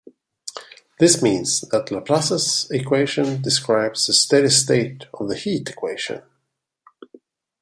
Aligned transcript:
This 0.99 1.21
means 1.21 1.61
that 1.69 1.91
Laplace's 1.91 2.67
equation 2.71 3.39
describes 3.43 4.09
a 4.09 4.13
steady 4.13 4.49
state 4.49 5.05
of 5.13 5.29
the 5.29 5.35
heat 5.35 5.69
equation. 5.69 6.23